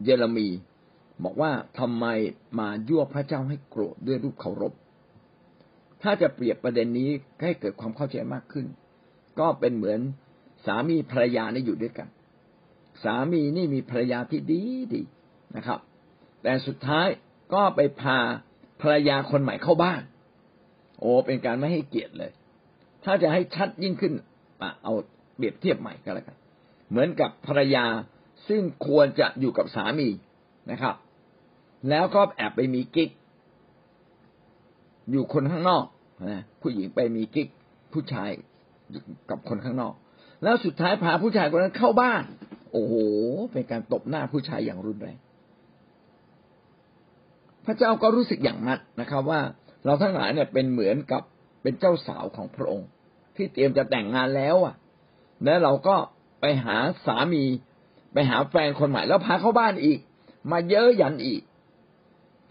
[0.03, 0.49] เยเรมี
[1.23, 2.05] บอกว่าทำไม
[2.59, 4.73] มายั่วพระเจ้าให้โกรธด้วยรูปเคารพ
[6.01, 7.09] ถ้าจะเปรียบประเด็นนี้
[7.41, 8.65] ให้เกิดความเข้าใจมากขึ้น
[9.39, 9.99] ก็เป็นเหมือน
[10.65, 12.07] สามีภรรยานี่อยู่ด้วยกัน
[13.03, 14.61] สามีนี่มีภรรยาที่ดี
[14.93, 15.01] ดี
[15.55, 15.79] นะครับ
[16.43, 17.07] แต่สุดท้าย
[17.53, 18.17] ก็ไปพา
[18.81, 20.01] ภรรยาคนใหม่เข้าบ้าน
[20.99, 22.31] โอ้เป็นการไม่ให้เกียรติเลย
[23.09, 24.13] ถ้าจะให้ชัดยิ่งขึ้น
[24.83, 24.93] เอา
[25.35, 26.37] เปรียบเทียบใหม่ก็แล้วกัน
[26.89, 27.85] เหมือนกับภรรยา
[28.47, 30.09] ซึ่งควรจะอยู่กับสามี
[30.71, 30.95] นะครับ
[31.89, 33.09] แล้วก็แอบไปมีกิ๊ก
[35.11, 35.85] อยู่คนข้างนอก
[36.29, 37.47] นะผู้หญิงไปมีกิ๊ก
[37.93, 38.29] ผู้ชาย
[39.29, 39.93] กับคนข้างนอก
[40.43, 42.23] แล้วสุดท้ายพาผู้ชายคนนั้นเข้าบ้าน
[42.71, 42.93] โอ้โห
[43.51, 45.17] เป็นการตบหน้าผู้ชายอย่างรุนแรง
[47.65, 49.41] พระเจ้าก็รู้สึกอย่างนั้นนะครับ ว่า
[49.85, 51.21] เราทั้งหลายเนี่ยเป็นเหมือนกับ
[51.61, 52.87] เป็นเจ้าสาวของพระองค์
[53.37, 54.75] ที่เตรียมจะแต่งงานแล้วอะ
[55.43, 55.95] แล้วเราก็
[56.41, 57.43] ไปหาสามี
[58.13, 59.99] ไปหาแฟนคนใหม่แล้วพาเข้าบ้านอีก
[60.51, 61.41] มาเยอะยันอีก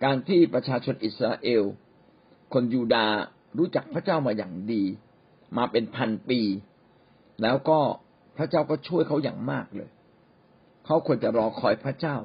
[0.05, 1.63] การที่ประชาชนอิสราเอล
[2.53, 3.07] คนยูดา
[3.59, 4.85] รู้จักพระเจ้ามาอย่างดี
[5.57, 6.41] มาเป็นพันปี
[7.43, 7.79] แล้วก็
[8.37, 9.91] พระเจ้าก็ช่วยเขาอย่างมากเลย
[10.85, 12.17] เขาควรจะรอคอยพระเจ้า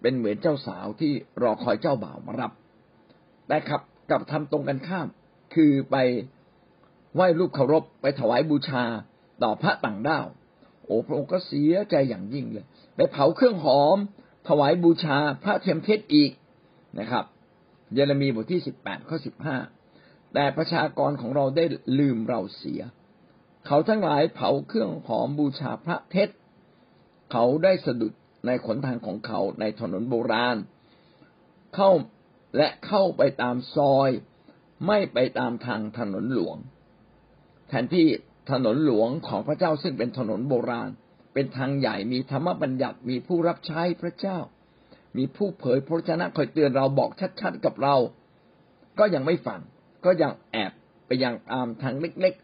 [0.00, 1.12] เป็นเหมือนเจ้าสาวที่
[1.42, 2.52] รอคอยเจ้าบ่าวมารับ
[3.46, 5.06] แต่ครับกับทำตรงกันข้าม
[5.54, 5.96] คือไป
[7.14, 8.84] ไหว้รูปเคารพไปถวายบูชา
[9.42, 10.26] ต่อพระต่างด้าว
[10.84, 13.98] โอ้พระองค์ก็เสียใจอย่างยิ่งเลย ไปเผาเครื่องหอม
[14.48, 16.30] ถวายบูชาพระเทมเทศอีก
[16.98, 17.24] นะครับ
[17.94, 19.56] เยเรมีบทที่สิบแปดข้อสิบห้า
[20.34, 21.64] แต่ประชากรของเราได้
[21.98, 22.80] ลืมเราเสีย
[23.66, 26.28] เขาทั้งหลายเผาเครื่องหอมบูชาพระเทศ
[27.32, 28.12] เขาได้สะดุด
[28.46, 30.56] ในขนทางของเขาในถนนโบราณ
[31.74, 31.90] เข้า
[32.56, 34.10] และเข้าไปตามซอย
[34.86, 36.56] ไม่ไปตามทางถนนหลวง
[37.70, 38.06] แทนที่
[38.50, 40.90] ถนนหลวงของพระเจ้าซึ่งเป็นถนนโบราณ
[41.34, 44.38] เป็นทางใหญ่มีธรรมบัญญัติมีผู้รับใช้พระเจ้า
[45.16, 47.96] มีผู้เผยพระชนะคอยเตือนเราบอกชัดๆกับเรา
[48.98, 49.60] ก็ยังไม่ฟัง
[50.04, 50.72] ก็ยังแอบ
[51.06, 52.34] ไปยังตามทางเล็ก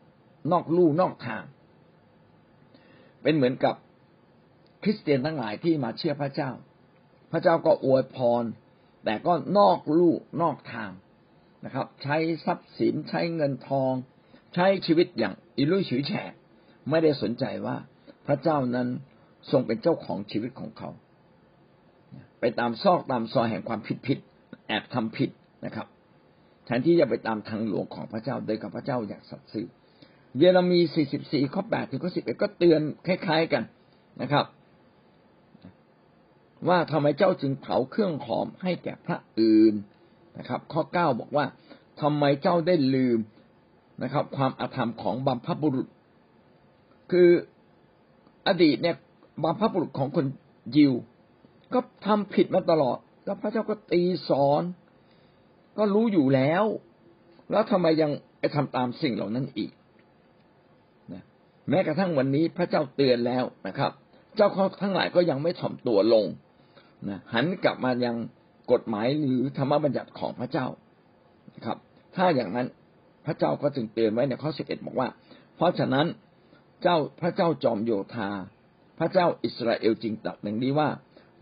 [0.00, 1.42] ๆ นอกลู่นอกทาง
[3.22, 3.74] เป็นเหมือนกับ
[4.82, 6.50] คริสเตียนทั้งหลายที่มาเชื่อพระเจ้า
[7.32, 8.44] พระเจ้าก็อวยพร
[9.04, 10.90] แต่ก็นอกลู่นอกทาง
[11.64, 13.92] นะครับ ใช้ทรัพย์สินใช้เงินทอง
[14.58, 16.32] ใช้ชีวิตอย่างอิลุยฉุยแฉก
[16.90, 17.76] ไม่ได้สนใจว่า
[18.26, 18.88] พระเจ้านั้น
[19.50, 20.90] ทรงเป็นเจ้าของชีวิตของเขา
[22.40, 24.18] ไปตามซอกตามซอยแห่งความผิดผิด
[24.68, 25.30] แอบทำผิด
[25.64, 25.86] นะครับ
[26.64, 29.66] แทนที่จะไปตามทางหลวงของพระเจ้าโดยกับพระเจ้าอย่างสัตย์ซื่อ
[30.38, 30.80] เยเรมี
[31.16, 33.62] 44 ข้อ 8 ถึงข้อ 11 ก็เตือนคล้าย ๆกัน
[34.22, 34.44] นะครับ
[36.68, 39.74] ว่าทำไมเจ้าจึงเผาเครื่องหอมให้แก่พระอื่น
[40.38, 41.46] นะครับ ข้อเก้าบอกว่า
[42.00, 43.18] ทำไมเจ้าได้ลืม
[44.02, 45.88] นะครับ ความอาธรรมของบัมพบุรุษ
[47.12, 47.28] คือ
[48.48, 48.96] อดีตเนี่ย
[49.42, 50.26] บัมพบุรุษของคน
[50.76, 50.92] ยิว
[51.74, 54.62] ก็ทำผิดมาตลอด แล้วพระเจ้าก็ตีสอน
[55.78, 56.64] ก็รู้อยู่แล้ว
[57.50, 59.70] แล้วทำไมยังไปทำตามสิ่งเหล่านั้นอีก
[61.12, 61.22] นะ
[61.68, 63.92] แม้กระทั่งวันนี้พระเจ้าเตือนแล้วนะครับ
[64.36, 66.26] เจ้าเขาทั้งหลายก็ยังไม่ถ่อมตัวลง
[67.08, 68.16] นะหันกลับมายัง
[68.72, 70.66] กฎหมายหรือธรรมบัญญัติของพระเจ้า
[71.54, 71.76] นะครับ
[72.16, 72.66] ถ้าอย่างนั้น
[73.26, 75.08] พระเจ้าก็จึงเตือนไว้ในข้อสิบเอ็ดบอกว่า
[75.56, 76.06] เพราะฉะนั้น
[76.82, 78.30] เจ้าพระเจ้าจอมโยธา
[78.98, 80.88] พระเจ้าอิสราเอลจริงตรัสอย่างนี้ว่า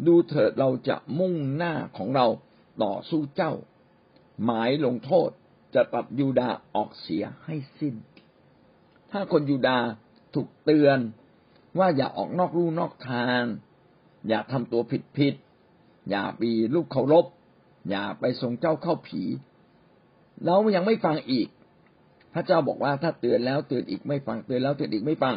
[0.06, 2.26] ดูเถิดเราจะมุ่งหน้าของเรา
[2.82, 3.52] ต่อสู้เจ้า
[4.44, 5.30] หมายลงโทษ
[5.74, 7.94] จะตัดยูดาออกเสียให้สิ้น
[9.10, 9.78] ถ้าคนยูดา
[10.34, 10.98] ถูกเตือน
[11.78, 13.42] ว่าอย่าออกนอกลู่นอกทาง
[14.28, 15.34] อย่าทำตัวผิดผิด
[16.10, 17.26] อย่าปีลูกเคารพ
[17.90, 19.22] อย่าไปทรงเจ้าเข้าผี
[20.44, 21.48] แล้วยังไม่ฟังอีก
[22.34, 25.36] พระเจ้าบอกว่าถ้าเตือนแล้วเตือนอีกไม่ฟังเตือนแล้วเตือนอีกไม่ฟัง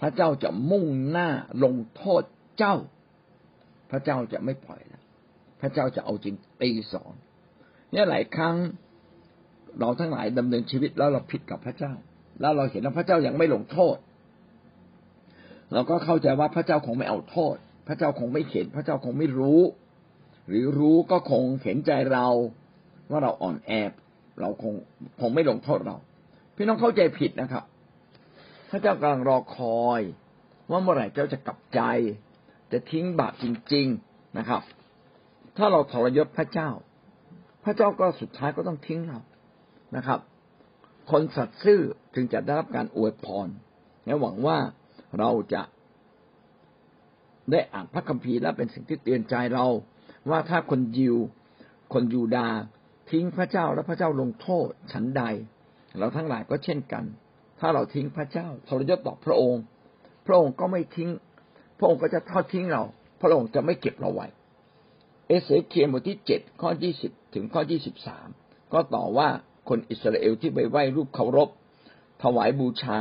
[0.00, 1.28] พระเจ้าจะมุ่งหน้า
[1.64, 2.22] ลงโทษ
[2.58, 2.74] เจ้า
[3.90, 5.02] พระเจ้าจะไม่ปล่อยแล้ว
[5.60, 7.14] พระเจ้าจะเอาจริงตีสอน
[7.92, 8.56] เนี่ยหลายครั้ง
[9.78, 11.92] เราทั้งหลายดำเนินชีวิตแล้วเราผิดกับพระเจ้า
[12.40, 13.96] แล้วเราเห็นว่าพระเจ้ายังไม่ลงโทษ
[15.72, 17.56] เราก็เข้าใจว่าพระเจ้าคงไม่เอาโทษ
[17.88, 19.60] พระเจ้าคงไม่เข็น พระเจ้าคงไม่รู้
[20.48, 22.26] หรือรู้ก็คงเห็นใจเรา
[23.10, 23.72] ว่าเราอ่อนแอ
[24.40, 24.74] เราคง
[25.20, 25.96] คงไม่ลงโทษเรา
[26.62, 27.64] พี่น้องเข้าใจผิดนะครับ
[28.70, 30.00] พระเจ้ากำลังรอคอย
[30.70, 31.80] ว่าเมื่อไหร่เจ้าจะกลับใจ
[32.72, 34.62] จะทิ้งบาปจริง ๆนะครับ
[35.56, 36.70] ถ้าเราทรยศพระเจ้า
[37.64, 39.20] พระเจ้าก็สุดท้ายก็ต้องทิ้งเรา
[39.96, 40.20] นะครับ
[41.10, 41.80] คนสัตย์ซื่อ
[42.14, 43.48] จึงจะได้รับการอวยพร
[44.06, 44.58] และหวังว่า
[45.18, 45.62] เราจะ
[47.50, 49.66] ได้อ่านพระคัมภีร์และเป็นสิ่งที่เตือนใจเรา
[50.30, 51.16] ว่าถ้าคนยิว
[51.92, 52.48] คนยูดา
[53.10, 55.24] ทิ้งพระเจ้าและพระเจ้าลงโทษฉันใด
[55.98, 57.04] เราทั้งหลายก็เช่นกัน
[57.60, 59.62] ถ้าเราทิ้งพระเจ้าทรยศต่อพระองค์
[60.26, 61.10] พระองค์ก็ไม่ทิ้ง
[61.78, 62.82] พระองค์ก็จะทอดทิ้งเรา
[63.20, 64.26] พระองค์จะไม่เก็บเราไว้
[65.26, 68.28] เอเสเคียบทที่เจ็ดข้อยี่สิบถึงข้อยี่สิบสาม
[68.72, 69.28] ก็ต่อว่า
[69.68, 71.48] คนอิสราเอลที่ไปไหว้รูปเคารพ
[72.22, 72.98] ถวายบูชา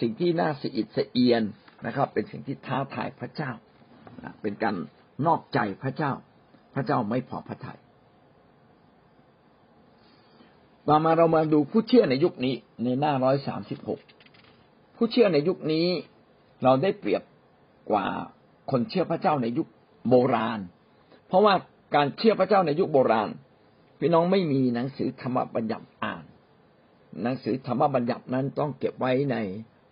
[0.00, 1.42] สิ่งที่น่าสะอิดสะเอียน
[1.86, 3.50] นะครับ เป็นสิ่งที่ท้าทายพระเจ้า
[4.42, 4.76] เป็นการ
[5.26, 6.12] นอกใจพระเจ้า
[6.74, 7.78] พระเจ้าไม่พอพระทยัย
[10.88, 14.00] ต่อมาเรามาดูผู้เชื่อในยุคนี้ในหน้าร้อยสามสิบหก
[14.96, 15.86] ผู้เชื่อในยุคนี้
[16.62, 17.22] เราได้เปรียบ
[17.90, 18.06] กว่า
[18.70, 19.68] คนเชื่อพระเจ้าในยุค
[20.08, 20.60] โบราณ
[21.28, 21.54] เพราะว่า
[21.94, 23.28] การเชื่อพระเจ้าในยุคโบราณ
[23.98, 26.24] พี่น้องไม่มีหนังสือธรรมบัญญัติอ่าน
[27.22, 29.36] หนังสือธรรมบัญญัตินั้นต้องเก็บไว้ใน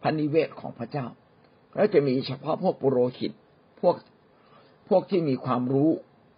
[0.02, 1.07] พันนิเวศของพระเจ้า
[1.74, 3.33] แล้วจะมีเฉพาะพวกปุโรหิต
[3.81, 3.96] พวก
[4.88, 5.90] พวกที่มีความรู้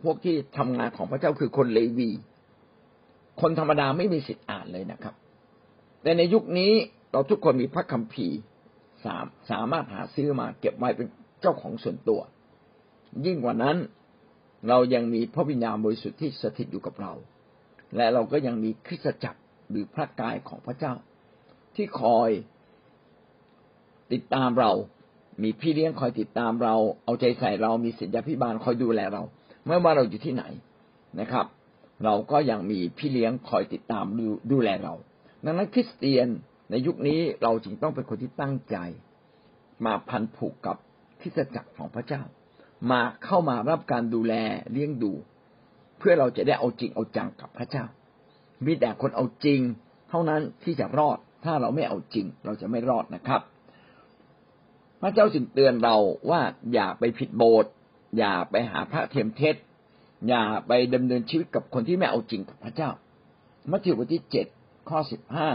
[0.04, 2.10] พวกที่ทำงานของพระเจ้าคือคนเลวี
[3.40, 5.14] คนธรรมดาไม่มีสิทธิ์อ่านเลยนะครับ
[6.02, 6.72] แต่ในยุคนี้
[7.12, 8.38] เราทุกคนมีพระคัมภีร์
[9.04, 11.08] สามสามารถหาซื้อมาเก็บไว้เป็น
[11.40, 12.20] เจ้าของส่วนตัว
[13.26, 13.76] ยิ่งกว่านั้น
[14.68, 17.12] เรายังมีพระวิญญาณบริสุทธิ์ที่สถิตอยู่กับเรา
[17.96, 20.92] และเราก็ยังมีคริสตจักรหรือพระกายของพระเจ้า
[21.74, 22.30] ที่คอย
[24.12, 24.72] ติดตามเรา
[25.42, 29.22] มีพี่เลี้ยงคอยติดตามเรา เอาใจใส่เรา มีศิษยาพิบาลคอยดูแลเรา
[29.66, 30.44] ไม่ว่าเราอยู่ที่ไหน
[31.20, 31.46] นะครับ
[32.04, 34.94] เราก็ยังมีพี่เลี้ยงคอยติดตามดูดูแลเรา
[35.44, 36.28] ดังนั้นคริสเตียน
[36.70, 38.76] ในยุคนี้เราจึงต้องเป็นคนที่ตั้งใจ
[39.86, 40.76] มาพันผูกกับ
[41.20, 42.22] คริสตจักรของพระเจ้า
[42.90, 44.34] มาเข้ามารับการดูแล
[44.72, 45.12] เลี้ยงดู
[45.98, 47.84] เพื่อเราจะได้เอาจริงเอาจังกับพระเจ้า
[48.64, 49.60] มีแต่คนเอาจริง
[50.10, 53.40] เท่านั้นที่จะรอด ถ้าเราไม่เอาจริง เราจะไม่รอดนะครับ
[55.02, 55.96] พระเจ้าจึงเตือนเรา
[56.30, 56.40] ว่า
[56.72, 57.72] อย่าไปผิดโบสถ์
[58.18, 59.56] อย่าไปหาพระเทียมเทศ
[60.28, 62.90] อย่าไปดำเนินชีวิตกับคนที่ไม่เอาจริงกับพระเจ้า
[63.70, 64.46] มัทธิวบทที่เจ็ด
[64.88, 65.48] ข้อสิบห้า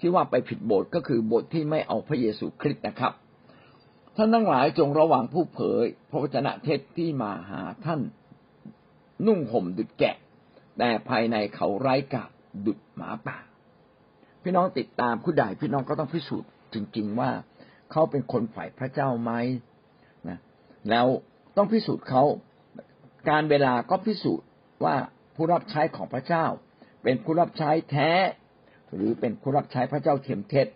[0.00, 3.12] ที่ว่าไปผิดบทก็คือบทที่ไม่เอาพระเยซูคริสต์นะครับ
[4.16, 8.00] ท่านทั้งหลายจงระวังผู้เผย พระวจนะเทศที่มาหาท่าน
[9.26, 10.16] นุ่งห่มดุดแกะ
[10.78, 12.30] แต่ภายในเขาไร้กาบ
[12.66, 13.38] ดุดหมาป่า
[14.42, 17.30] พี่น้องติดตามผู้ใดพี่น้องก็ต้องพิสูจน์จริง ๆว่า
[17.90, 19.32] เขาเป็นคนฝ่ายพระเจ้าไหม
[20.28, 20.38] นะ
[20.90, 21.06] แล้ว
[21.56, 22.22] ต้องพิสูจน์เขา
[23.28, 24.46] การเวลาก็พิสูจน์
[24.84, 24.96] ว่า
[25.34, 26.46] ผู้รับใช้ของพระเจ้า
[27.02, 28.10] เป็นผู้รับใช้แท้
[28.94, 30.66] หรือเป็นผู้รับใช้พระเจ้าเทียมเท็จ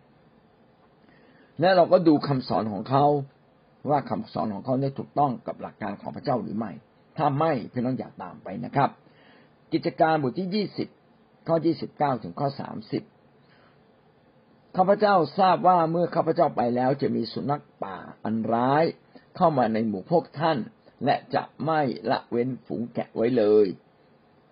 [1.60, 3.04] และเราก็ดูคำสอนของเขา
[3.90, 6.72] ว่าคำสอนของเขาได้ถูกต้องกับหลักการของพระเจ้าหรือไม่
[7.16, 8.90] ถ้าไม่พี่น้องอย่าตามไปนะครับ
[9.72, 10.88] กิจการบทที่ยี่สิบ
[11.46, 13.02] ข้อยี่สิบเก้าถึงข้อสามสิบ
[14.76, 18.84] ข้าพเจ้าทราบว่าเมื่อข้าพเจ้าไปแล้วจะมีสุนัขป่าอันร้าย
[19.36, 20.58] เข้ามาในหมู่พวกท่าน
[21.04, 21.80] และจะไม่
[22.10, 23.66] ละเว้นฝูงแกะไว้เลย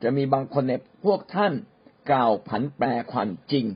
[0.02, 1.52] จะมีบางคนในพวกท่าน
[2.10, 3.66] กล่าวผันแปรความจริง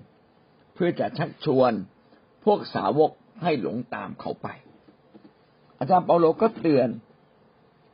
[0.75, 1.73] เพื่อจะชักชวน
[2.45, 3.11] พวกสาวก
[3.43, 4.49] ให้หลงตามเขาไป
[5.79, 6.89] อาจารย์เปาโลก็เตือน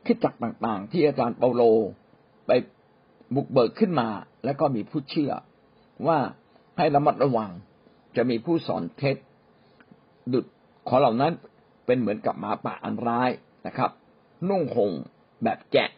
[0.06, 1.62] คิดจักต่างๆ ที่อาจารย์เปาโล
[2.46, 2.50] ไป
[3.34, 4.08] บุกเบิกขึ้นมา
[4.44, 5.32] แล้วก็มีผู้เชื่อ
[6.06, 6.18] ว่า
[6.78, 7.50] ให้ระมัดระวัง
[8.16, 9.16] จะมีผู้สอนเท็จ
[10.32, 10.44] ดุด
[10.88, 11.32] ขอเหล่านั้น
[11.86, 13.30] เป็นเหมือนกับหมาป่าอันร้าย
[13.66, 13.90] นะครับ
[14.48, 14.92] นุ่งห่ม
[15.44, 15.90] แบบแกะ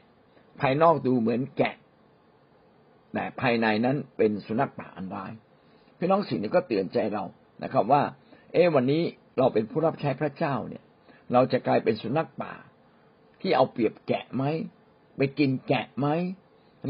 [0.60, 1.74] ภายนอกดูเหมือนแกะ
[3.12, 5.32] แต่ภายในนั้นเป็นสุนัขป่าอันร้าย
[5.98, 7.24] พี่น้องสิ่งนี้ก็เตือนใจเรา
[7.62, 8.02] นะครับ ว่า
[8.52, 9.02] เอ๊วันนี้
[9.38, 10.84] เราเป็นผู้รับใช้พระเจ้าเนี่ย
[11.32, 12.54] เราจะกลายเป็นสุนัขป่า
[13.40, 14.44] ที่เอาเปรียบแกะไหม
[15.16, 16.06] ไปกินแกะไหม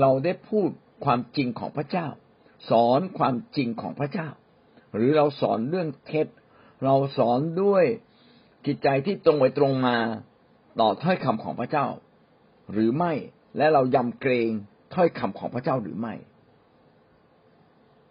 [0.01, 0.69] เราได้พูด
[1.05, 2.07] ความจริงของพระเจ้า
[2.71, 4.29] สอนความจริงของพระเจ้า
[4.95, 6.27] หรือเราสอนเรื่องเท็จ
[6.85, 7.85] เราสอนด้วย
[8.67, 9.97] จิตใจที่ตรงไปตรงมา
[10.81, 11.87] ต่อถ้อยคำของพระเจ้า
[12.73, 13.13] หรือไม่
[13.57, 14.51] และเรายำเกรง
[14.95, 16.15] ถ้อยคำของพระเจ้าหรือไม่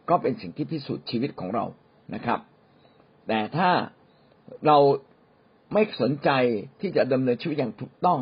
[0.09, 1.65] ก็เป็นสิ่งที่พิสูจน์ชีวิตของเรา
[2.15, 2.39] นะครับ
[3.27, 3.69] แต่ถ้า
[4.67, 4.77] เรา
[5.73, 6.29] ไม่สนใจ
[6.81, 8.19] ที่จะดำเนินชีวิตอย่างถูกต้อง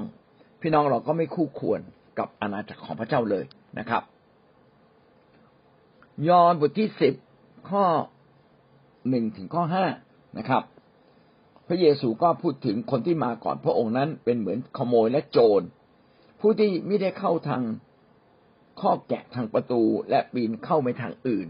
[0.61, 1.81] พี่น้องเราก็ไม่คู่ควร
[2.19, 3.45] กับอาณาจักรของพระเจ้าเลย
[3.79, 4.03] นะครับ
[6.27, 7.13] ยอห์นบทที่สิบ
[7.69, 7.85] ข้อ
[9.09, 9.85] หนึ่งถึงข้อห้า
[10.37, 10.63] นะครับ
[11.67, 15.61] พระเยซูก็พูดถึงคนที่มาก่อนพระองค์นั้นเป็นเหมือนขโมยและโจร
[16.39, 17.63] ผู้ที่ไม่ได้เข้าทาง
[18.81, 21.47] ข้อแกะทางประตูและปีนเข้าไปทางอื่น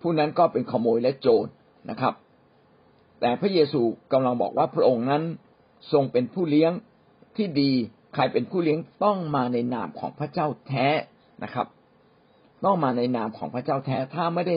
[0.00, 1.48] ผู้นั้นก็เป็นขโมยและโจร
[1.90, 2.14] นะครับ
[3.20, 3.80] แต่พระเยซู
[4.12, 5.22] กำลังบอกว่าพระองค์นั้น
[5.92, 6.72] ทรงเป็นผู้เลี้ยง
[7.36, 7.72] ที่ดี
[8.14, 10.88] ใครเป็นผู้เลี้ยงต้องมาในนามของพระเจ้าแท้
[11.44, 11.66] นะครับ
[12.64, 14.56] ต้องมาในนามของพระเจ้าแท้ถ้าไม่ได้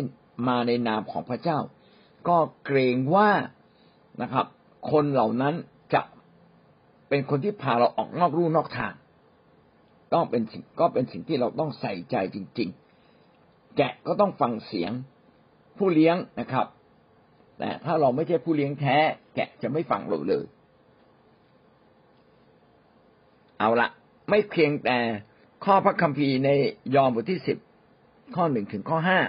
[0.49, 1.59] มาในนามของพระเจ้า
[2.27, 3.29] ก็เกรงว่า
[4.21, 4.45] นะครับ
[4.91, 5.53] คนเหล่านั้น
[5.93, 6.01] จะ
[7.09, 8.93] เป็นคนที่พาเราออกนอกรูนอกทาง
[10.13, 12.69] ต้องเป็นสิ่งก็เป็นสิ่งที่เราต้องใส่ใจจริง
[13.21, 14.91] ๆ แกะก็ต้องฟังเสียง
[15.77, 16.65] ผู้เลี้ยงนะครับ
[17.57, 18.97] แต่ถ้าเราไม่ใช่ผู้เลี้ยงแท้
[19.35, 20.45] แกะจะไม่ฟังเราเลย
[23.59, 23.89] เอาละ
[24.29, 24.97] ไม่เพียงแต่
[25.65, 26.49] ข้อพระคัมภีร์ใน
[26.95, 27.57] ยอห์นบทที่สิบ
[28.35, 29.19] ข้อหนึ่งถึงข้อห้า